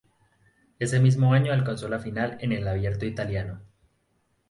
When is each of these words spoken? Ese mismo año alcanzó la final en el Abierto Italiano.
Ese 0.79 0.99
mismo 0.99 1.31
año 1.31 1.53
alcanzó 1.53 1.87
la 1.87 1.99
final 1.99 2.35
en 2.41 2.53
el 2.53 2.67
Abierto 2.67 3.05
Italiano. 3.05 3.61